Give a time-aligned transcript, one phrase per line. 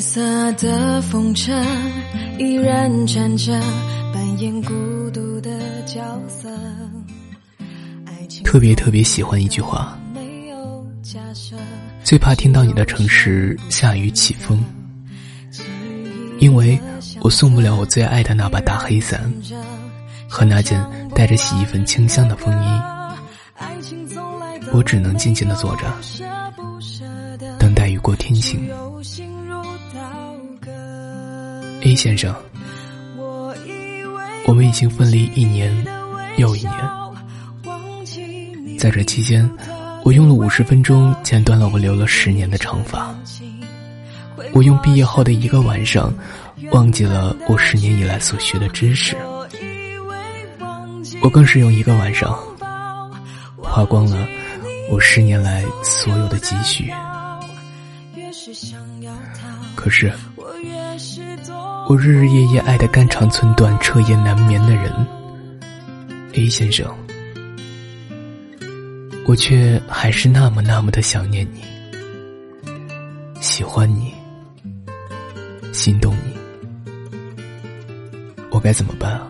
[0.00, 1.52] 色的风车
[2.38, 3.52] 依然站着，
[4.12, 4.72] 扮演孤
[5.12, 5.50] 独的
[5.84, 6.48] 角色。
[8.42, 9.96] 特别特别喜欢一句话，
[12.02, 14.64] 最怕听到你的城市下雨起风，
[16.38, 16.80] 因为
[17.20, 19.32] 我送不了我最爱的那把大黑伞
[20.28, 22.66] 和那件带着洗衣粉清香的风衣，
[24.72, 25.84] 我只能静静的坐着，
[27.58, 28.68] 等待雨过天晴。
[31.82, 32.34] A 先生，
[34.46, 35.74] 我们已经分离一年
[36.36, 36.76] 又一年，
[38.78, 39.48] 在这期间，
[40.04, 43.14] 我用了五十分钟剪断了我留了十年的长发。
[44.52, 46.12] 我用毕业后的一个晚上，
[46.72, 49.16] 忘记了我十年以来所学的知识。
[51.22, 52.38] 我更是用一个晚上，
[53.56, 54.28] 花光了
[54.90, 56.92] 我十年来所有的积蓄。
[59.74, 60.12] 可是。
[61.90, 64.92] 我日日夜夜爱的肝肠寸断、彻夜难眠的人
[66.34, 66.86] ，A 先生，
[69.26, 71.64] 我却还是那么那么的想念你，
[73.40, 74.14] 喜欢你，
[75.72, 76.32] 心动你，
[78.52, 79.26] 我该怎么办啊？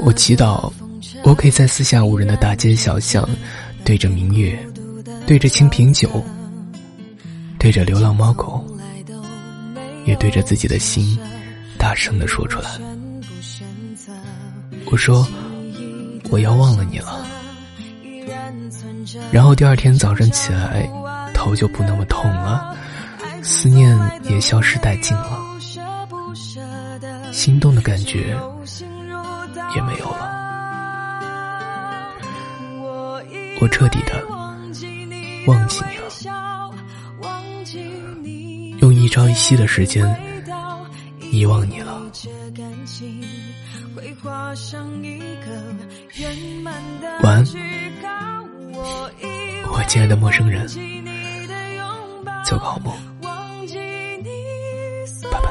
[0.00, 0.72] 我祈祷，
[1.24, 3.28] 我可以在四下无人的大街小巷，
[3.84, 4.58] 对着明月，
[5.26, 6.24] 对着清瓶酒，
[7.58, 8.66] 对着流浪猫狗。
[10.04, 11.18] 也对着自己的心，
[11.78, 12.70] 大声的说出来。
[14.86, 15.26] 我说，
[16.30, 17.26] 我要忘了你了。
[19.30, 20.88] 然后第二天早上起来，
[21.34, 22.76] 头就不那么痛了，
[23.42, 25.38] 思念也消失殆尽了，
[27.32, 28.36] 心动的感觉
[29.74, 30.40] 也没有了。
[33.60, 34.72] 我彻底的忘
[35.68, 36.08] 记你了。
[39.02, 40.06] 一朝一夕的时间
[41.32, 42.00] 遗忘你了。
[47.24, 47.44] 晚安，
[49.72, 50.68] 我亲爱的陌生人，
[52.44, 52.94] 做个好梦，
[55.32, 55.50] 拜拜。